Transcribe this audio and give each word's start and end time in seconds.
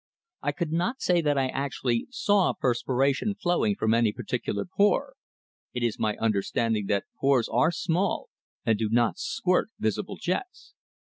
I 0.41 0.51
could 0.51 0.71
not 0.71 0.99
say 0.99 1.21
that 1.21 1.37
I 1.37 1.47
actually 1.49 2.07
saw 2.09 2.53
perspiration 2.59 3.35
flowing 3.35 3.75
from 3.75 3.93
any 3.93 4.11
particular 4.11 4.65
pore; 4.65 5.13
it 5.75 5.83
is 5.83 5.99
my 5.99 6.17
understanding 6.17 6.87
that 6.87 7.05
pores 7.19 7.47
are 7.47 7.71
small, 7.71 8.29
and 8.65 8.79
do 8.79 8.89
not 8.89 9.19
squirt 9.19 9.69
visible 9.77 10.17
jets. 10.19 10.73